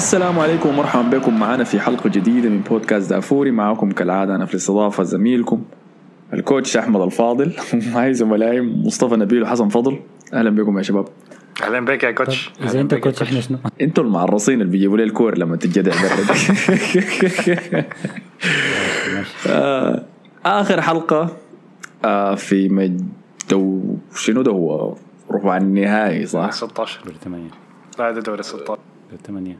[0.00, 3.50] السلام عليكم ومرحبا بكم معنا في حلقة جديدة من بودكاست دافوري.
[3.50, 5.62] معكم كالعادة أنا في الاستضافة زميلكم
[6.32, 9.98] ال coach أحمد الفاضل ومعي زملائي مصطفى نبيل وحسن فضل.
[10.34, 11.08] أهلا بكم يا شباب.
[11.62, 12.50] أهلا بك يا coach.
[12.58, 16.36] طيب، اذا أنت coach إحنا شنو؟ أنتوا المعرصين اللي بيجيبوا لي الكور لما تتجدع برا.
[19.46, 20.04] آه،
[20.46, 21.28] آخر حلقة
[22.04, 23.00] آه، في مج...
[23.50, 23.82] دو
[24.14, 24.94] شنو ده هو؟
[25.30, 27.44] ربع النهائي صح؟ 16 دوري 8
[27.98, 29.56] لا ده دوري 16 دوري 8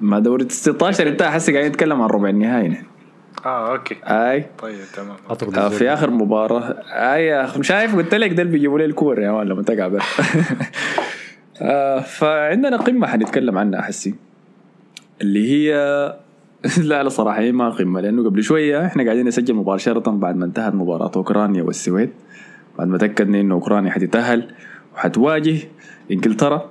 [0.00, 2.84] ما دوري 16 انت حسي قاعدين نتكلم عن ربع النهائي نحن.
[3.46, 3.96] آه okay.
[4.04, 4.46] أي.
[4.58, 5.16] طيب تمام.
[5.56, 5.68] آه،.
[5.68, 6.74] في آخر مباراة.
[6.88, 9.88] أي يا أخي شايف؟ قلت لك ده اللي بيجيبوا لي الكور يا man لما تقع
[9.88, 14.14] برا، فعندنا قمة حنتكلم عنها احسي
[15.20, 15.74] اللي هي
[16.88, 20.44] لا لا صراحة هي ما قمة لأنه قبل شوية إحنا قاعدين نسجل مباشره بعد ما
[20.44, 22.10] انتهت مباراة أوكرانيا والسويد.
[22.78, 24.54] بعد ما تأكدنا إنه أوكرانيا حتتأهل
[24.94, 25.58] وحتواجه
[26.10, 26.56] إنجلترا.
[26.56, 26.70] آه،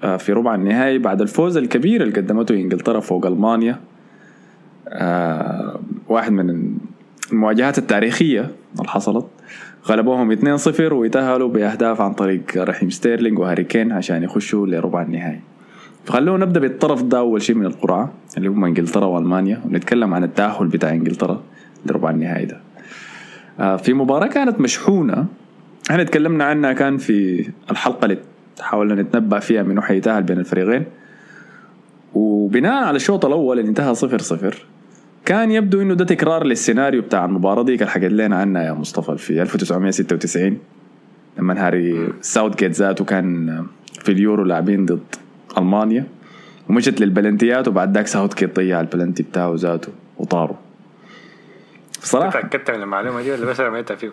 [0.00, 3.80] في ربع النهائي بعد الفوز الكبير اللي قدمته إنجلترا فوق ألمانيا.
[4.88, 6.72] آه، واحد من
[7.32, 9.26] المواجهات التاريخية اللي حصلت.
[9.86, 15.40] غلبوهم 2-0 ويتأهلوا بأهداف عن طريق رحيم ستيرلينج وهاري كين عشان يخشوا لربع النهائي.
[16.04, 20.66] فخلونا نبدأ بالطرف ده أول شيء من القرعة اللي هم إنجلترا وألمانيا ونتكلم عن التأهل
[20.66, 21.42] بتاع إنجلترا
[21.86, 22.60] لربع النهائي ده.
[23.60, 25.26] آه، في مباراة كانت مشحونة.
[25.90, 28.18] إحنا تكلمنا عنها كان في الحلقة اللي
[28.60, 30.84] حاولنا نتنبأ فيها من حيتاهل بين الفريقين.
[32.14, 34.64] وبناء على الشوط الأول اللي انتهى 0 0
[35.24, 39.16] كان يبدو إنه ده تكرار للسيناريو بتاع المباراة دي اللي حكيت لنا عنها يا مصطفى
[39.18, 40.58] في 1996
[41.38, 43.66] لما هاري ساوث جيت ذاته كان
[44.04, 45.00] في اليورو لاعبين ضد
[45.58, 46.06] ألمانيا
[46.68, 50.56] ومشت للبلنتيات وبعد ذاك ساوث جيت ضيع البلنتي بتاعه ذاته وطاروا
[52.00, 52.40] صراحة.
[52.40, 54.10] تاكدت من المعلومة دي ولا بس رميتها فيه؟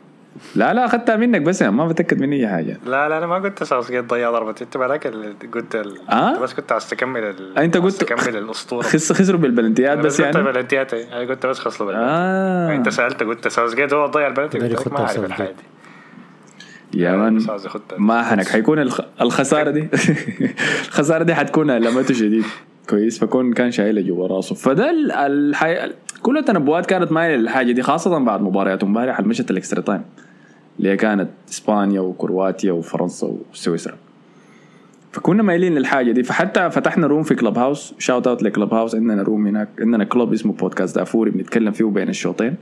[0.56, 2.80] لا لا أخذتها منك بس يعني ما بتأكد مني أي حاجة.
[2.86, 6.10] لا لا أنا ما قلت جيت ضيع ضربه انت بالك اللي قلت ال...
[6.10, 7.58] آه؟ بس كنت عايز تكمل ال...
[7.58, 8.82] أنت عايز قلت- تكمل الأسطورة.
[8.92, 10.52] خس خسروا بالبلنتيات بس قلت يعني.
[10.52, 12.76] بلنتيات أنا قلت بس خسروا بلنتيات آه.
[12.76, 15.48] أنت سألت قلت ساوث جيت هو ضيع البلنتي قلت لك ما الحاجة.
[15.48, 17.02] دي.
[17.02, 17.98] يا مان بس عاوز أخدها.
[17.98, 18.48] ما حنك.
[18.48, 19.02] حيكون الخ...
[19.22, 19.88] الخسارة دي.
[20.88, 22.44] الخسارة دي حتكون لمته شديد
[22.90, 23.20] كويس.
[23.20, 24.56] فكون كان شايله جوا راسه.
[24.56, 25.92] فده ال- الحي...
[26.22, 28.84] كل التنبؤات كانت مايله للحاجة دي خاصة بعد مباريات.
[28.84, 30.02] امبارح اللي مشت ال extra time
[30.80, 33.96] اللي هي كانت إسبانيا وكرواتيا وفرنسا وسويسرا.
[35.12, 36.24] فكنا مايلين للحاجة دي.
[36.24, 39.70] فحتى فتحنا room في كلوب هاوس shout out لكلوب هاوس عندنا room هناك.
[39.80, 42.56] عندنا club اسمه بودكاست دافوري بنتكلم فيه بين الشوطين.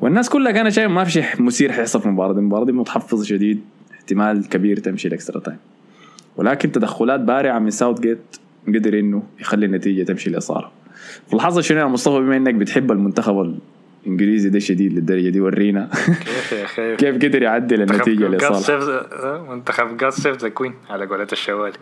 [0.00, 2.38] والناس كلها كانت شايفة ما في شيء مثير حيحصل في المباراة دي.
[2.38, 3.60] المباراة دي متحفظه شديد.
[3.92, 5.58] احتمال كبير تمشي ال extra time.
[6.36, 8.18] ولكن تدخلات بارعة من ساوث جيت
[8.66, 10.72] قدر إنه يخلي النتيجة تمشي لصالحه
[11.28, 13.56] في الحظ شنو يا مصطفى؟ بما إنك بتحب المنتخب
[14.06, 15.88] الإنجليزي ده شديد للدرجة دي ورينا.
[16.06, 21.06] كيف يا أخي؟ كيف قدر يعدل النتيجة save- آه، منتخب God save the Queen على
[21.06, 21.72] قولة الشوالي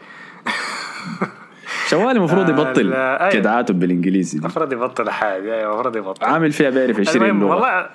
[1.88, 3.32] شوالي المفروض يبطل لا، أيوة.
[3.32, 4.38] كدعاته بالإنجليزي.
[4.38, 6.25] المفروض يبطل حاجة أيوه المفروض يبطل.
[6.26, 7.86] عامل فيها بيعرف يشتري المهم اللغة والله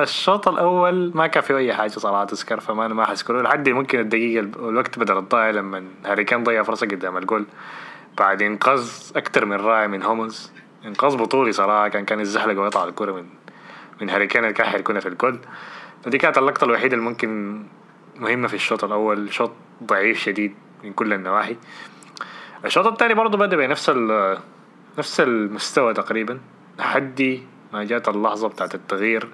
[0.00, 4.00] الشوط الأول ما كان فيه أي حاجة صراحة تذكر فما أنا ما حذكره لحد ممكن
[4.00, 7.46] الدقيقة الوقت بدل الضايع لما هاري كان ضيع فرصة قدام الجول.
[8.18, 10.52] بعد إنقاذ أكثر من رائع من هوملز
[10.84, 13.26] إنقاذ بطولي صراحة كان كان يتزحلق ويقطع الكرة من
[14.00, 15.38] من هاري كان اللي حيكون في الجول.
[16.04, 17.62] فدي كانت اللقطة الوحيدة اللي ممكن
[18.16, 19.32] مهمة في الشوط الأول.
[19.32, 19.52] شوط
[19.84, 20.54] ضعيف شديد
[20.84, 21.56] من كل النواحي.
[22.64, 23.90] الشوط الثاني برضه بدأ بنفس
[24.98, 26.40] نفس المستوى تقريبا.
[26.78, 27.40] لحد
[27.72, 29.28] ما جات اللحظة بتاعت التغيير.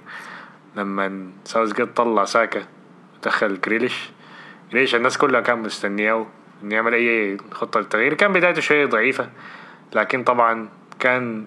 [0.76, 2.62] لما ساوث جيت طلع ساكا
[3.24, 4.10] دخل جريليش.
[4.70, 6.26] جريليش الناس كلها كان مستنياه
[6.62, 8.14] إنه يعمل أي خطة للتغيير.
[8.14, 9.28] كان بدايته شوية ضعيفة
[9.94, 10.68] لكن طبعا
[11.00, 11.46] كان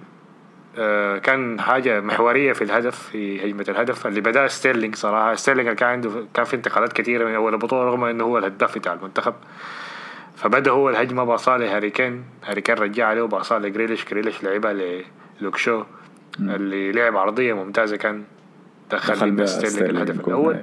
[0.77, 4.07] آه كان حاجة محورية في الهدف في هجمة الهدف.
[4.07, 8.03] اللي بدأ ستيرلينج صراحة ستيرلينج كان عنده كان في انتقالات كثيرة من أول البطولة رغم
[8.03, 9.33] إنه هو الهداف بتاع المنتخب.
[10.35, 12.23] فبدأ هو الهجمة باصاها لهاري كين.
[12.45, 14.43] هاري كين رجع عليه وباصاها لجريليش جريليش.
[14.43, 15.01] لعبها
[15.41, 15.83] للوك شو
[16.39, 17.97] اللي لعب عرضية ممتازة.
[17.97, 18.23] كان
[18.95, 20.61] دخل, بها ستيرلينج الهدف أي.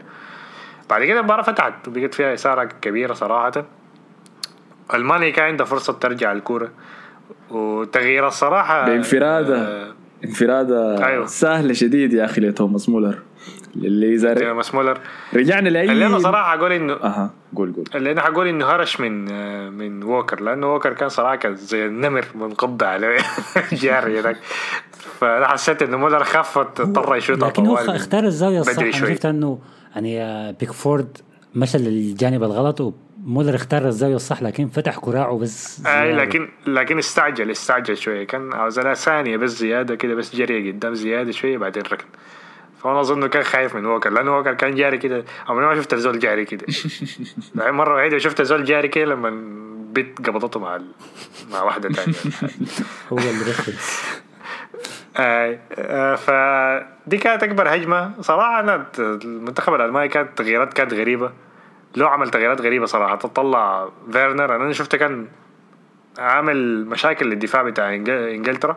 [0.90, 3.64] بعد كده المباراة فتحت وبقت فيها إثارة كبيرة صراحة
[4.94, 6.70] ألمانيا كان عندها فرصة ترجع الكورة
[7.50, 9.94] وتغيير الصراحة بإنفرادة آه،
[10.24, 11.26] إنفرادة أيوه.
[11.26, 13.18] سهلة شديد يا أخي لتوماس مولر
[13.84, 14.98] اللي إذا توماس مولر.
[15.34, 17.84] رجعنا لاي اللي أنا صراحة أقول انه أها قول قول.
[17.94, 21.86] اللي أنا حقول إنه هرش من آه، من ووكر لأنه ووكر كان صراحة كان زي
[21.86, 23.16] النمر منقض على
[23.72, 24.36] جاري هناك.
[25.20, 27.90] فأنا حسيت إنه مولر خف اضطر يشوطها لكن هو طوال.
[27.90, 28.78] اختار الزاوية الصح.
[28.82, 28.90] أنا.
[28.92, 29.58] شفت إنه
[29.94, 31.18] يعني آه، بيكفورد
[31.54, 36.22] مشى للجانب الغلط ومولر اختار الزاوية الصح لكن فتح كراعه بس اي زيادة.
[36.22, 41.32] لكن لكن استعجل استعجل شوية كان عاوز ثانية بس زيادة كده بس جري قدام زيادة
[41.32, 42.06] شوية بعدين ركن.
[42.82, 45.24] فانا أظن كان خايف من ووكر لأنه ووكر كان جاري كده.
[45.48, 46.66] عمري ما شفت الزول جاري كده.
[47.58, 49.28] يعني مرة وحيدة شفت الزول جاري كده لما
[49.88, 50.86] البيت قبضته مع ال...
[51.52, 52.14] مع واحدة ثانية
[53.12, 53.54] هو اللي
[55.16, 58.12] آه آه فدي كانت أكبر هجمة.
[58.20, 61.32] صراحة أنا المنتخب الألماني كانت تغييرات كانت غريبة.
[61.96, 64.56] له عمل تغييرات غريبة صراحة تطلع فيرنر.
[64.56, 65.26] أنا شفته كان
[66.18, 68.76] عامل مشاكل للدفاع بتاع إنجلترا.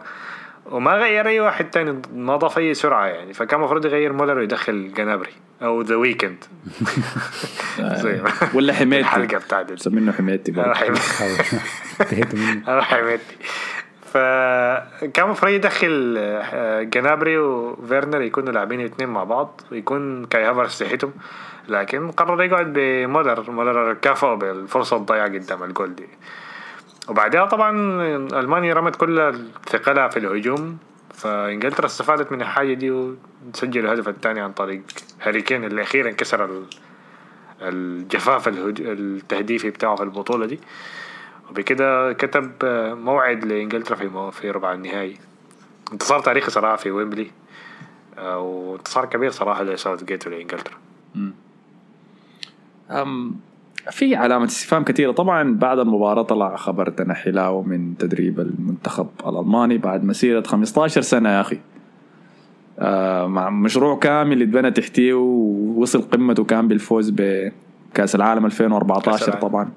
[0.65, 3.33] وما غير أي واحد تاني ما ضاف أي سرعة يعني.
[3.33, 5.31] فكان المفروض يغير مولر ويدخل جنابري
[5.61, 6.43] أو The Weeknd
[8.53, 9.71] ولا حميتي الحلقة بتاعت.
[12.01, 13.35] انتهيت منه أنا حميتي
[14.13, 21.13] فكان المفروض يدخل آه، جنابري وفيرنر يكونوا لاعبين الاثنين مع بعض ويكون كاي هافرز تحتهم
[21.69, 23.51] لكن قرر يقعد بمولر.
[23.51, 26.07] مولر كافئه بالفرصة الضايعة قدام الجول دي.
[27.09, 27.71] وبعدها طبعا
[28.39, 30.77] ألمانيا رمت كل ثقلها في الهجوم
[31.13, 34.81] فإنجلترا استفادت من الحاجة دي وسجلوا الهدف الثاني عن طريق
[35.21, 36.65] هاري كين اللي أخيرا كسر ال-
[37.61, 40.59] الجفاف التهديفي بتاعه في البطولة دي.
[41.49, 42.51] وبكده كتب
[42.97, 45.17] موعد لإنجلترا في في ربع النهائي.
[45.93, 47.31] انتصار تاريخي صراحة في ويمبلي
[48.17, 50.77] آه، وانتصار كبير صراحة لساوث جيت ولانجلترا
[53.91, 59.77] في علامة استفهام كثيرة طبعا بعد المباراة طلع خبر تنحي لاو من تدريب المنتخب الألماني
[59.77, 61.59] بعد مسيرة 15 سنة يا أخي
[62.79, 69.41] آه مع مشروع كامل اتبنى تحتيه ووصل قمته كان بالفوز بكأس العالم 2014 كأس العالم.
[69.47, 69.69] طبعا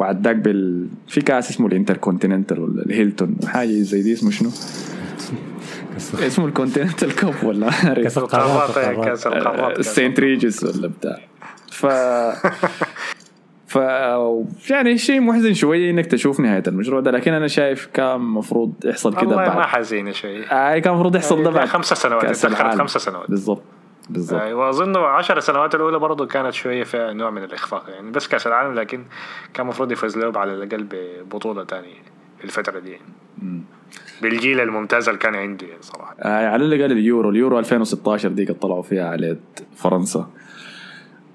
[0.00, 0.88] بعد ذاك بال...
[1.08, 4.50] في كأس اسمه الانتر كونتيننتال ولا الهيلتون حاجة زي دي اسمه شنو؟
[6.26, 9.04] اسمه ال Continental Cup ولا كأس القارات.
[9.04, 11.18] كأس القارات سانت ريجس ولا بتاع
[11.72, 11.86] ف
[13.66, 13.76] ف
[14.70, 19.12] يعني شيء محزن شوية إنك تشوف نهاية المشروع ده لكن أنا شايف كان المفروض يحصل
[19.16, 19.66] كده والله ما بعد.
[19.66, 20.46] حزينة شوي.
[20.46, 21.68] آه كان المفروض يحصل ده آه، بعد.
[21.68, 22.78] خمسة سنوات، العالم.
[22.78, 23.30] خمسة سنوات.
[23.30, 23.62] بالضبط
[24.10, 24.40] بالضبط.
[24.40, 28.10] آه، وأظن عشر سنوات الأولى برضه كانت شوية فيها نوع من الإخفاق يعني.
[28.10, 29.04] بس كأس العالم لكن
[29.54, 32.02] كان المفروض يفوز له على الأقل ببطولة تانية
[32.38, 32.90] في الفترة دي.
[32.90, 33.62] يعني.
[34.22, 36.16] بالجيل الممتاز اللي كان عنده يعني صراحة.
[36.20, 39.36] آه على الأقل اليورو اليورو 2016 دي قد طلعوا فيها على
[39.76, 40.30] فرنسا.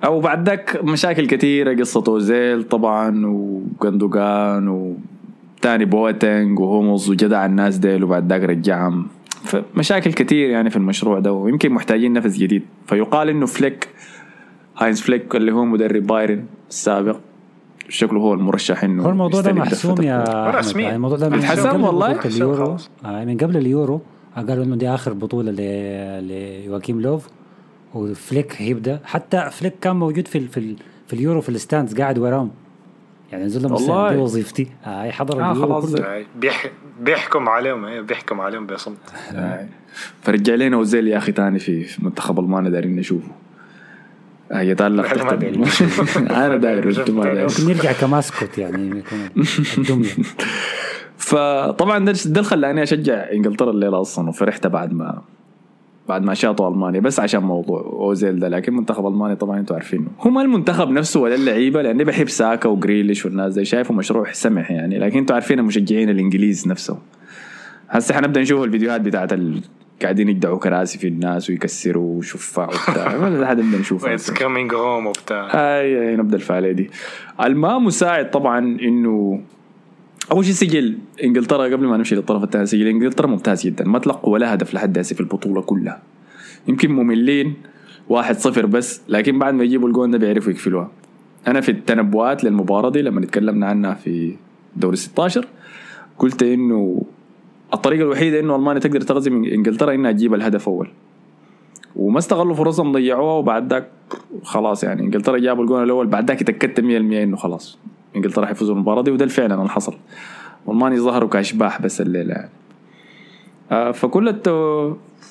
[0.05, 8.03] أو بعد ذاك مشاكل كثيره قصة أوزيل طبعا وجندوجان وتاني بواتينج وهوملز وجدع الناس ديل
[8.03, 9.07] وبعد ذاك رجعهم
[9.43, 13.87] فمشاكل كثير يعني في المشروع ده ويمكن محتاجين نفس جديد فيقال إنه فليك
[14.77, 17.17] هاينز فليك اللي هو مدرب بايرن السابق
[17.89, 20.23] شكله هو المرشح إنه هو الموضوع ده محسوم يا.
[20.83, 21.35] يعني الموضوع ده قبل
[21.83, 22.77] والله؟ اليورو.
[23.05, 24.01] آه، من قبل اليورو
[24.37, 27.27] قالوا إنه دي آخر بطولة ل- ليواكيم لوف
[27.97, 28.99] وفليك هيبدأ.
[29.05, 30.75] حتى فليك كان موجود في ال- في ال-
[31.07, 32.51] في اليورو في ال stands قاعد وراهم.
[33.31, 34.11] يعني نزل لهم والله.
[34.11, 34.67] دي وظيفتي.
[34.85, 35.95] آه حضر آه، خلاص.
[35.95, 36.67] آه، بيح...
[37.01, 37.85] بيحكم عليهم.
[37.85, 38.97] أيوة، بيحكم عليهم بصمت.
[39.33, 39.67] آه.
[40.21, 43.27] فرجع لنا اوزيل يا أخي تاني في منتخب المانيا دارين نشوفه.
[45.05, 46.17] إحنا ما تحت.
[46.17, 49.03] أنا داير أنتوا ما داير ممكن نرجع كماسكوت يعني
[49.77, 50.09] الدمية.
[51.17, 55.21] فطبعا ده ده اللي خلاني أشجع إنجلترا الليلة أصلا وفرحت بعد ما
[56.09, 60.07] بعد ما شاطوا ألمانيا بس عشان موضوع اوزيل ده لكن منتخب ألمانيا طبعا أنتوا عارفينه.
[60.19, 64.71] هو ما المنتخب نفسه ولا اللعيبة لاني بحب ساكا وجريليش والناس زي شايفه مشروع سمح
[64.71, 66.99] يعني لكن أنتوا عارفين المشجعين الإنجليز نفسهم.
[67.89, 69.61] هسه حنبدا نشوف الفيديوهات بتاعت ال...
[70.01, 73.17] قاعدين يقدعوا كراسي في الناس ويكسروا شفاع وبتاع.
[73.29, 75.49] ما حد نبدا نشوفها it's coming home وبتاع.
[75.53, 76.89] أي نبدأ الفعالية دي.
[77.43, 79.41] الما مساعد طبعا إنه
[80.31, 80.97] أول شيء سجل.
[81.23, 82.87] إنجلترا قبل ما نمشي للطرف الثاني سجل.
[82.87, 83.85] إنجلترا ممتاز جدا.
[83.85, 86.01] ما تلقوا ولا هدف لحد هسه في البطولة كلها.
[86.67, 87.53] يمكن مملين
[88.09, 90.91] واحد صفر بس لكن بعد ما يجيبوا الجون ده بيعرفوا يقفلوها.
[91.47, 94.35] أنا في التنبؤات للمباراة دي لما تكلمنا عنها في
[94.75, 95.45] دوري 16
[96.17, 97.01] قلت إنه
[97.73, 100.89] الطريقة الوحيدة إنه ألمانيا تقدر تغزي من إنجلترا إنها تجيب الهدف أول.
[101.95, 103.89] وما استغلوا فرصهم ضيعوها وبعد ذاك
[104.43, 106.07] خلاص يعني إنجلترا جابوا الجون الأول.
[106.07, 107.77] بعد ذاك اتأكدت 100% إنه خلاص.
[108.15, 109.93] إنجلترا حيفوزوا بالمباراة دي وده فعلا اللي حصل.
[110.65, 112.33] والماني ظهروا كإشباح بس الليلة.
[112.33, 112.49] يعني
[113.71, 114.49] آه فكل الت...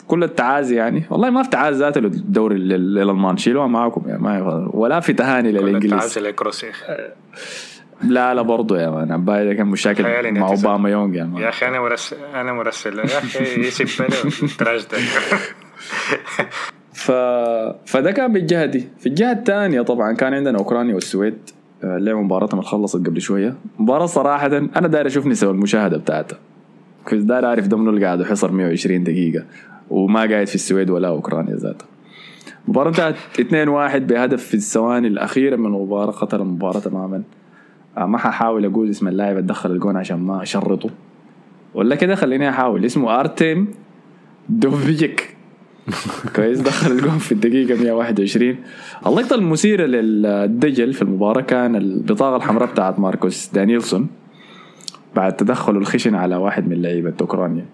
[0.08, 3.36] كل التعازي يعني والله ما في تعازي ذاته للدوري لل- للألمان.
[3.36, 5.92] شيلوها معاكم يعني ما ولا في تهاني للإنجليز.
[5.92, 6.82] التعازي لكروسيخ
[8.02, 10.48] لا لا برضه يا مان عباية كان مشاكل مع.
[10.48, 12.98] أوباما يونغ يا مان يا أخي أنا مرسل أنا مرسل.
[12.98, 13.86] يا أخي يسيب
[14.42, 14.98] التراش ده
[16.92, 17.10] ف...
[17.86, 18.88] فده كان بالجهة دي.
[18.98, 21.34] في الجهة الثانية طبعا كان عندنا أوكرانيا والسويد.
[21.34, 26.38] آه، لعبوا مباراتهم اللي خلصت قبل شوية؟ مباراة صراحة أنا داير أشوف نسب المشاهدة بتاعتها.
[27.08, 29.44] كنت داير أعرف ده منو اللي قاعد يحصر 120 دقيقة
[29.90, 31.86] وما قاعد في السويد ولا أوكرانيا ذاتها.
[32.64, 37.22] المباراه انتهت 2-1 بهدف في الثواني الأخيرة من المباراة قتل المباراة تماما.
[37.98, 40.90] آه، ما ححاول أقول اسم اللاعب اللي دخل الجون عشان ما أشرطه.
[41.74, 42.84] ولا كده خليني أحاول.
[42.84, 43.68] اسمه أرتيم
[44.48, 45.35] دوفيجيك.
[46.36, 46.60] كويس.
[46.60, 48.56] دخل الجون في الدقيقة 121
[49.06, 54.08] اللقطة المثيرة للدجل في المباراة كان البطاقة الحمراء بتاعت ماركوس دانيلسون
[55.16, 57.64] بعد تدخله الخشن على واحد من لعيبه أوكرانيا.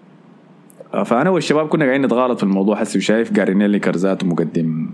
[1.05, 4.89] فأنا والشباب كنا قاعدين نتغالط في الموضوع حسي وشايف جاري لينيكر ذات مقدم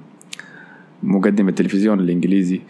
[1.04, 2.62] مقدم التلفزيون الإنجليزي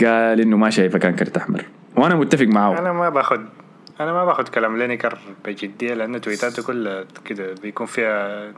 [0.00, 1.64] قال إنه ما شايفه كان كرت أحمر.
[1.96, 2.78] وأنا متفق معه.
[2.78, 3.40] أنا ما باخد
[4.00, 8.52] أنا ما باخد كلام لينيكر بجدية لأن تويتاته كلها كده بيكون فيها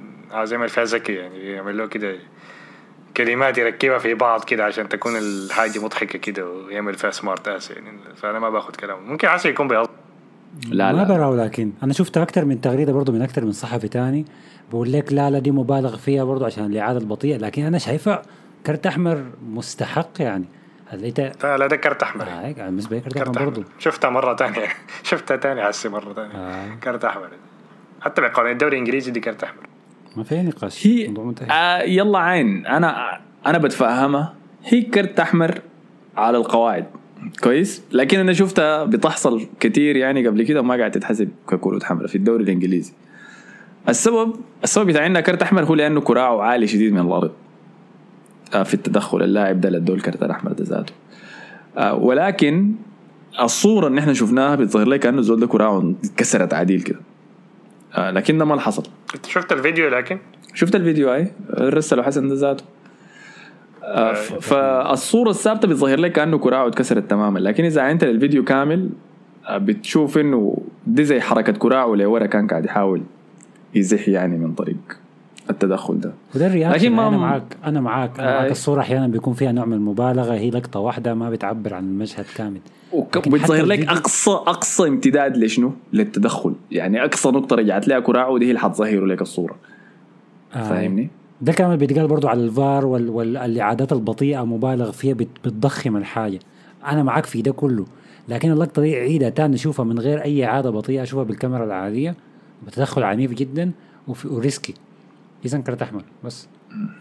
[0.44, 2.16] زي ما فيها ذكي يعني بيعمل له كده
[3.16, 7.98] كلمات يركبها في بعض كده عشان تكون الحاجة مضحكة كده ويعمل فيها smart ass يعني
[8.16, 9.00] فأنا ما باخد كلامه.
[9.00, 9.88] ممكن عسى يكون بيض
[10.68, 11.04] لا ما لا.
[11.04, 14.24] براو لكن أنا شفت أكثر من تغريدة برضه من أكثر من صحفي تاني
[14.70, 18.22] بقول لك لا لا دي مبالغ فيها برضه عشان الإعادة البطيئة لكن أنا شايفها
[18.66, 20.44] كرت أحمر مستحق يعني.
[20.92, 22.22] انت لا لا ده كرت أحمر.
[22.24, 24.66] آه هيك بالنسبة لي كرت كرت أحمر برضه شفتها مرة تانية.
[25.10, 26.34] شفتها تاني حسي مرة تانية.
[26.34, 26.74] آه.
[26.82, 27.28] كرت أحمر.
[28.00, 29.62] حتى بقوانين الدوري الإنجليزي دي كرت أحمر.
[30.16, 30.86] ما في نقاش.
[30.86, 31.46] هي الموضوع منتهي.
[31.50, 32.66] آه يلا عين.
[32.66, 34.34] أنا أنا بتفهمها.
[34.64, 35.60] هي كرت أحمر
[36.16, 36.86] على القواعد.
[37.42, 42.14] كويس؟ لكن أنا شفتها بتحصل كتير يعني قبل كده وما قاعد تتحسب ككروت حمراء في
[42.14, 42.92] الدوري الإنجليزي.
[43.88, 47.32] السبب السبب بتاع انها كرت أحمر هو لأنه كراعه عالي شديد من الأرض.
[48.50, 50.92] في التدخل اللاعب ده للدول الكرت الأحمر ده ذاته.
[51.78, 52.72] آه ولكن
[53.40, 56.98] الصورة اللي إحنا شفناها بتظهر لك كأنه الزول ده كراعه اتكسرت عديل كده.
[57.94, 58.82] آه لكن ده ما اللي حصل
[59.14, 60.18] انت شفت الفيديو لكن؟
[60.54, 62.64] شفت الفيديو هاي رسله حسن ده ذاته.
[63.82, 67.38] آه، فالصورة الثابتة بتظهر لك كأنه كراعه اتكسرت تماما.
[67.38, 68.90] لكن إذا عينت الفيديو كامل
[69.46, 73.02] آه، بتشوف إنه دي زي حركة كراعه لورا كان قاعد يحاول
[73.74, 74.76] يزح يعني من طريق.
[75.50, 76.12] التدخل ده.
[76.34, 76.78] وده الرياكشن.
[76.78, 78.20] لكن ما- أنا معاك أنا معاك.
[78.20, 78.40] أنا آه.
[78.40, 82.24] معاك الصورة أحيانا بيكون فيها نوع من المبالغة هي لقطة واحدة ما بتعبر عن المشهد
[82.36, 82.60] كامل.
[82.92, 86.54] وبتظهر لك أقصى أقصى امتداد لشنو؟ للتدخل.
[86.70, 89.56] يعني أقصى نقطة رجعت لها كراعه ودي هي اللي حتظهر لك الصورة.
[90.54, 90.68] آه.
[90.68, 93.08] فاهمني؟ ده اللي بيتقال برضو على الفار وال...
[93.08, 95.28] والاعادات البطيئة مبالغ فيها بت...
[95.44, 96.38] بتضخم الحاجة.
[96.86, 97.84] أنا معاك في ده كله.
[98.28, 102.14] لكن اللقطة دي عيدها تاني نشوفها من غير أي إعادة بطيئة أشوفها بالكاميرا العادية.
[102.66, 103.70] بتدخل عنيف جدا
[104.08, 104.28] وفي...
[104.28, 104.74] و risky.
[105.44, 106.48] اذا كرت أحمر بس.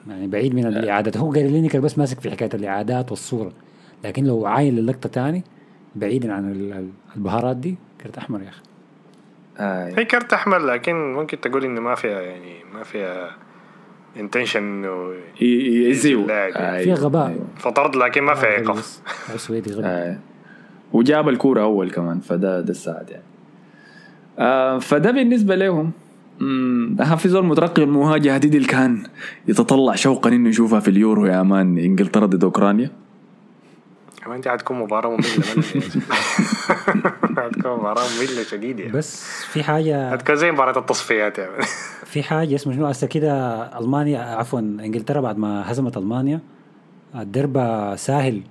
[0.10, 1.18] يعني بعيد من الإعادات.
[1.18, 3.52] هو جاري لينيكر بس ماسك في حكاية الإعادات والصورة.
[4.04, 5.44] لكن لو عاين للقطة تاني
[5.96, 8.62] بعيدا عن ال- ال- البهارات دي كرت أحمر يا أخي.
[9.58, 10.00] آه.
[10.00, 13.32] هي كرت أحمر لكن ممكن تقول إنه ما فيها يعني ما فيها
[14.20, 16.52] intention إنه ي- ي- يأذيه اللاعب.
[16.56, 17.36] آه، فيها غباء.
[17.58, 19.02] فطرد لكن ما فيها ايقاف
[19.36, 20.18] سويدي غبي آه.
[20.94, 23.24] وجاب الكورة أول كمان فده ده الساعد يعني.
[24.40, 25.92] آه فده بالنسبة لهم.
[27.26, 29.04] زول مترقب المواجهة دي, دي اللي كان
[29.48, 31.78] يتطلع شوقا إنه يشوفها في اليورو يا man.
[31.78, 32.92] إنجلترا ضد أوكرانيا.
[34.24, 35.24] كمان دي حتكون مباراة مملة.
[37.24, 38.98] ملة حتكون مباراة مملة شديدة يعني.
[38.98, 41.64] بس في حاجة حتكون زي مباراة التصفيات يعني.
[42.12, 46.40] في حاجة اسمه شنو؟ هسه كده ألمانيا عفوا إنجلترا بعد ما هزمت ألمانيا
[47.16, 47.56] الدرب
[47.96, 48.42] ساهل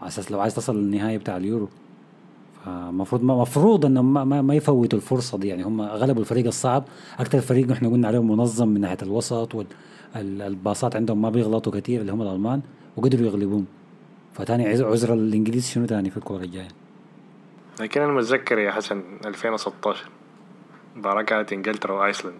[0.00, 1.68] على أساس لو عايز تصل للنهائي بتاع اليورو.
[2.64, 5.48] فمفروض ما مفروض انهم ما, ما, ما يفوتوا الفرصة دي.
[5.48, 6.84] يعني هم غلبوا الفريق الصعب.
[7.18, 12.12] أكثر فريق إحنا قلنا عليهم منظم من ناحية الوسط والباصات عندهم ما بيغلطوا كثير اللي
[12.12, 12.62] هم الألمان
[12.96, 13.66] وقدروا يغلبوهم
[14.32, 16.68] فتاني عذر الإنجليز شنو تاني في الكورة الجاية؟
[17.80, 20.08] لكن أنا متذكر يا حسن 2016
[20.96, 22.34] مباراة كانت إنجلترا وآيسلند.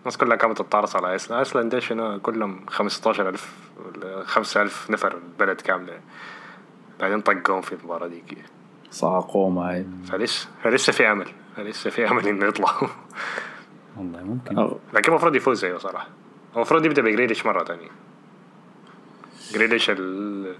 [0.00, 1.38] الناس كلها كانت تتعرص على آيسلند.
[1.38, 5.92] آيسلند ده شنو؟ كلهم 15000 ولا 5000 نفر البلد كاملة.
[7.00, 8.22] بعدين طقهم في المباراة دي
[8.90, 9.86] صعقوهم هاي.
[10.04, 11.26] فلسه فلسه في أمل.
[11.56, 12.88] فلسه في أمل إنه يطلعوا
[13.96, 14.56] والله ممكن.
[14.68, 16.06] أو- لكن المفروض يفوز أيوه صراحة.
[16.52, 17.88] هو المفروض يبدأ بجريليش مرة تانية.
[19.54, 20.54] جريليش ال...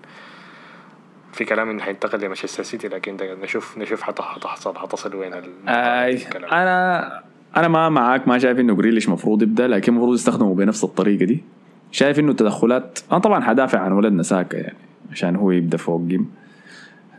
[1.32, 5.32] في كلام إنه حينتقل لمانشستر سيتي لكن ده نشوف نشوف حت- حتحصل حتصل وين
[5.68, 6.50] اي الكلام.
[6.50, 7.23] أنا
[7.56, 11.44] أنا ما معاك ما شايف إنه جريليش مفروض يبدأ لكن المفروض يستخدموا بنفس الطريقة دي.
[11.92, 14.76] شايف إنه التدخلات أنا طبعا حدافع عن ولدنا ساكا يعني
[15.12, 16.30] عشان هو يبدأ فوق game.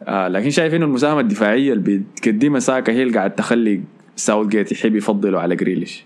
[0.03, 3.81] آه لكن شايف إنه المساهمة الدفاعية اللي بتقدمها ساكا هي اللي قاعد تخلي
[4.15, 6.05] ساوث جيت يحب يفضله على جريليش.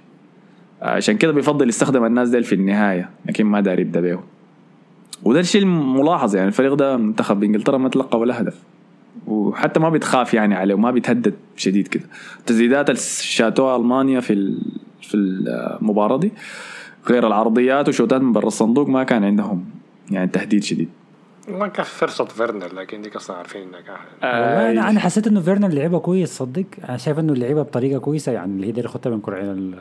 [0.82, 4.20] آه عشان كده بيفضل يستخدم الناس ديل في النهاية لكن ما داري يبدأ بيه.
[5.24, 8.60] وده الشيء الملاحظ يعني الفريق ده منتخب إنجلترا ما تلقى ولا هدف.
[9.28, 12.04] وحتى ما بتخاف يعني عليه وما بيتهدد شديد كده.
[12.40, 14.58] التسديدات اللي شاتوها ألمانيا في
[15.02, 16.32] في المباراة دي
[17.10, 19.66] غير العرضيات وشوتات من برا الصندوق ما كان عندهم
[20.12, 20.90] يعني تهديد شديد.
[21.48, 25.00] ما كان في فرصة فيرنر لكن دي أصلا عارفين انها كان والله أنا آه أنا
[25.00, 26.66] حسيت إنه فيرنر لعبها كويس صدق.
[26.90, 29.76] أنا شايف إنه لعبها بطريقة كويسة يعني اللي هي داير ياخدها من كرعين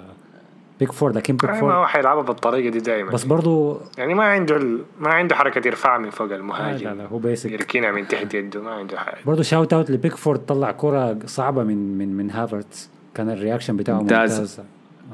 [0.77, 4.25] البيك فور لكن بيك ما فور هو حيلعبها بالطريقة دي دائما بس برضو يعني ما
[4.25, 4.83] عنده ال...
[5.01, 6.89] ما عنده حركة يرفعها من فوق آه المهاجم.
[6.89, 9.19] لا لا هو بيسك يركينها من تحت يده ما عنده حاجة.
[9.27, 13.99] برضو شاوت اوت لبيك فور طلع كرة صعبة من من من هافرتز كان الرياكشن بتاعه
[14.01, 14.33] ممتاز.
[14.41, 14.61] ممتاز.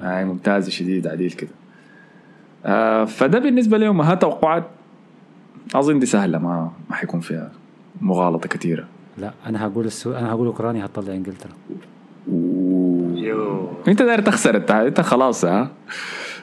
[0.03, 1.51] هاي ممتازة شديد عديل كده.
[2.67, 4.01] آه فده بالنسبة لهم.
[4.01, 4.65] ها توقعات؟
[5.75, 7.51] أظن دي سهلة ما ما حيكون فيها
[8.01, 8.85] مغالطة كثيرة.
[9.19, 10.13] لا أنا هقول السو...
[10.13, 11.53] أنا هقول أوكرانيا هتطلع إنجلترا.
[13.15, 13.69] يو.
[13.89, 15.71] أنت داير تخسر التحدي أنت خلاص ها؟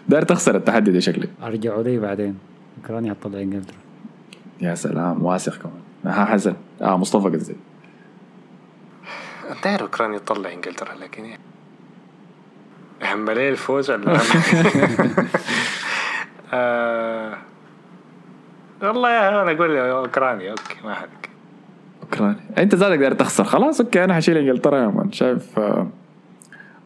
[0.09, 1.29] داير تخسر التحدي ده شكلك.
[1.43, 2.37] ارجعوا لي بعدين.
[2.81, 3.77] أوكرانيا هتطلع إنجلترا.
[4.61, 6.15] يا سلام واثق كمان.
[6.15, 6.53] ها حسن.
[6.81, 7.55] آه مصطفى قصدي.
[9.63, 11.37] داير أوكرانيا تطلع إنجلترا لكن إيه؟
[13.03, 14.19] أهم ليه الفوز ولا
[16.53, 17.04] آه،
[18.81, 21.09] والله يا أنا أقول أوكرانيا okay ما حد
[22.03, 22.39] أوكرانيا.
[22.57, 23.43] أنت زادك داير تخسر.
[23.43, 25.11] خلاص okay أنا حشيل إنجلترا يا man.
[25.11, 25.87] شايف آه،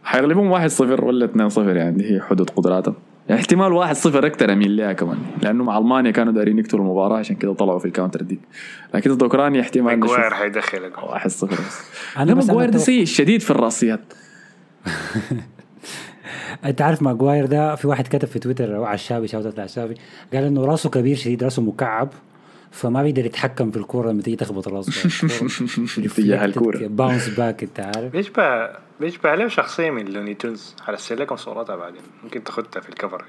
[0.03, 2.96] حيغلبهم 1-0 ولا 2-0 يعني هي حدود قدراتهم.
[3.29, 5.17] يعني احتمال 1-0 أكثر اميل ليها كمان.
[5.43, 8.39] لأنه مع ألمانيا كانوا دايرين يقتلوا المباراة عشان كده طلعوا في ال counter دي
[8.93, 11.19] لكن ضد أوكرانيا احتمال ماجواير حيدخل جول.
[11.19, 11.81] 1-0 بس.
[12.17, 14.13] أنا ماجواير ده سيء شديد في الرأسيات.
[16.65, 19.96] انت عارف ماجواير ده في واحد كتب في تويتر على الشابي shout out على الشابي
[20.34, 22.10] قال إنه راسه كبير شديد راسه مكعب
[22.72, 25.10] فما بيقدر يتحكم في الكورة لما تيجي تخبط راسه.
[26.06, 26.88] اتجاه الكورة.
[26.88, 28.12] bounce back انت عارف.
[28.12, 30.75] بيشبه بيشبه له شخصية من Looney Tunes.
[30.84, 32.01] هرسل لكم صورتها بعدين.
[32.24, 33.25] ممكن تاخدها في ال cover.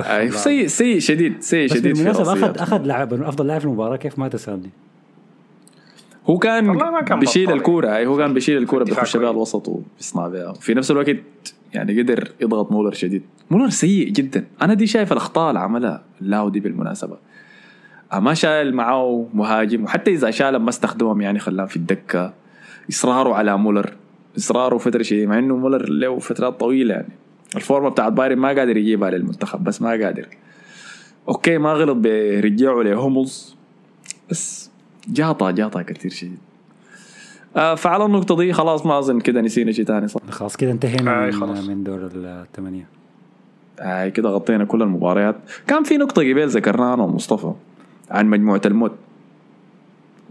[0.00, 3.96] آه، سيء سيء شديد سيء شديد في بالمناسبة أخذ أخذ لاعب أفضل لاعب في المباراة
[3.96, 4.70] كيف ما تسالني
[6.30, 9.30] هو كان, كان بيشيل الكورة اي هو كان بيشيل الكورة بيخش بها.
[9.30, 10.50] الوسط وبيصنع بها.
[10.50, 11.16] وفي نفس الوقت
[11.74, 13.22] يعني قدر يضغط مولر شديد.
[13.50, 14.44] مولر سيء جدا.
[14.62, 17.16] أنا دي شايف الأخطاء اللي عملها لاو دي بالمناسبة.
[18.12, 22.32] آه، ما شال معاه مهاجم وحتى إذا شالهم ما استخدمهم يعني خلاهم في الدكة.
[22.90, 23.96] إصراره على مولر.
[24.38, 27.12] إصراره فتره شيء مع إنه مولر له فترات طويلة يعني.
[27.56, 30.26] الفورمة بتاعت بايرن ما قادر يجيبها للمنتخب بس ما قادر.
[31.28, 33.56] okay ما غلط برجعه لهوملز
[34.30, 34.70] بس
[35.08, 36.38] جاطا جاطا كثير شديد
[37.56, 41.22] آه فعلى النقطة دي خلاص ما أظن كده نسينا شيء ثاني صح؟ خلاص كده انتهينا
[41.22, 41.68] آه، من, خلاص.
[41.68, 42.88] من دور الثمانية.
[43.80, 45.36] آه كده غطينا كل المباريات.
[45.66, 47.52] كان في نقطة قبل ذكرناها أنا ومصطفى
[48.10, 48.92] عن مجموعة الموت.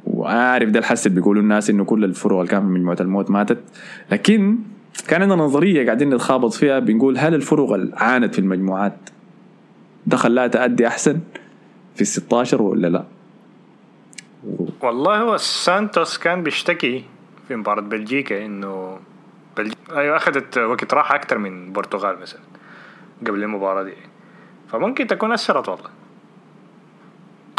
[0.08, 3.58] وعارف ده الحس اللي بيقولوا الناس إنه كل الفروع اللي كان في مجموعة الموت ماتت.
[4.12, 4.58] لكن
[5.08, 8.98] كان عندنا نظرية قاعدين نتخابط فيها بنقول هل الفروق اللي عانت في المجموعات
[10.08, 11.20] ده خلاها تأدي أحسن
[11.96, 13.04] في ال 16 ولا لا؟
[14.82, 17.04] والله هو سانتوس كان بيشتكي
[17.48, 19.00] في مباراة بلجيكا إنه
[19.58, 19.74] بلج...
[19.92, 22.40] أيوه أخذت وقت راحة أكثر من البرتغال مثلا
[23.28, 23.94] قبل المباراة دي.
[24.68, 25.90] فممكن تكون أثرت والله.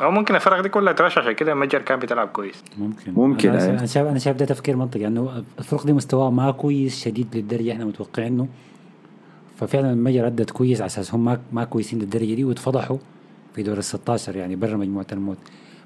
[0.02, 2.64] أو ممكن الفرق دي كلها ترشح عشان كده مجر كان بيلعب كويس.
[2.78, 3.12] ممكن.
[3.12, 3.78] ممكن، أنا, أيوة.
[3.78, 7.72] أنا شايف أنا شايف ده تفكير منطقي انه الفرق دي مستواه ما كويس شديد للدرجة
[7.72, 8.48] إحنا متوقعينه
[9.60, 12.98] ففعلا المجر أدت كويس على أساس هم ما, ما كويسين للدرجة دي واتفضحوا
[13.54, 15.38] في دور ال 16 يعني برا مجموعة الموت.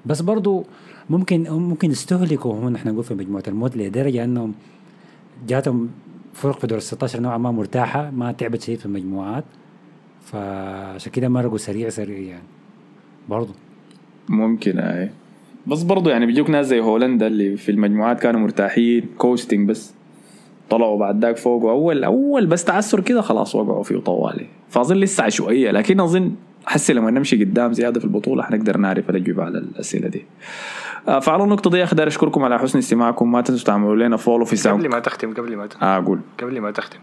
[0.05, 0.65] بس برضو
[1.09, 4.53] ممكن ممكن استهلكوا هم نحن نقول في مجموعة الموت لدرجة أنهم
[5.47, 5.89] جاتهم
[6.33, 9.43] فرق في دور ال 16 نوعا ما مرتاحة ما تعبت شديد في المجموعات.
[10.21, 12.43] فعشان كده مرقوا سريع سريع يعني.
[13.29, 13.53] برضو.
[14.29, 15.09] ممكن اي
[15.67, 19.93] بس برضو يعني بيجوك ناس زي هولندا اللي في المجموعات كانوا مرتاحين كوستنج بس.
[20.69, 25.23] طلعوا بعد ذاك فوق اول أول بس تعثر كده خلاص وقعوا فيه طوالي فاظن لسه
[25.23, 30.07] عشوائية لكن أظن حسي لما نمشي قدام زيادة في البطولة حنقدر نعرف الاجوبه على الأسئلة
[30.07, 30.25] دي.
[31.07, 33.31] آه، فعلى النقطة دي أقدر أشكركم على حسن استماعكم.
[33.31, 35.85] ما تنسوا تعملوا لنا follow في قبل ساوند ما تختم قبل ما تختم.
[35.85, 36.99] آه أقول قبل ما تختم.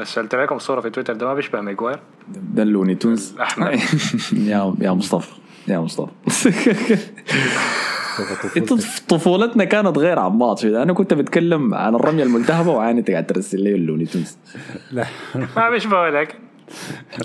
[0.00, 1.98] رسلت لكم صورة في تويتر ده ما بيشبه ماجواير.
[2.54, 3.70] ده ال Looney Tunes الأحمر.
[4.32, 5.32] يا يا مصطفى
[5.68, 6.12] يا مصطفى.
[9.08, 10.82] طفولتنا كانت غير عماط شوية.
[10.82, 14.36] أنا كنت بتكلم عن الرمية الملتهبة وعاني أنت قاعد ترسل لي ال Looney Tunes
[14.92, 15.06] لا.
[15.56, 16.38] ما بيشبه لكن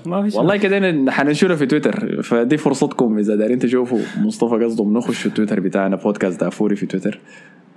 [0.05, 2.21] ما فيش والله كده حننشرها في تويتر.
[2.21, 7.19] فدي فرصتكم إذا دارين تشوفوا مصطفى قصدهم نخش التويتر بتاعنا بودكاست دافوري في تويتر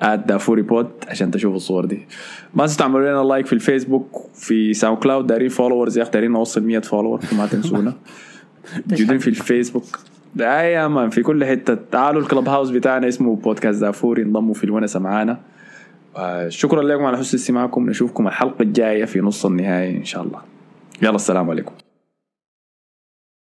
[0.03, 2.07] at Dafoori Pod عشان تشوفوا الصور دي.
[2.55, 6.31] ما تنسوا تعملوا لنا like في الفيسبوك في ساوند كلاود دارين followers يا أخي دارين
[6.31, 7.93] نوصل 100 follower فما تنسونا.
[8.91, 9.99] موجودين في الفيسبوك.
[10.75, 11.79] يا مان في كل حتة.
[11.93, 15.41] تعالوا الكلب هاوس بتاعنا اسمه بودكاست دافوري انضموا في الونسة معانا.
[16.17, 17.91] آه، شكرا لكم على حسن استماعكم.
[17.91, 20.52] نشوفكم الحلقة الجاية في نص النهائي إن شاء الله.
[21.03, 21.75] يلا السلام عليكم.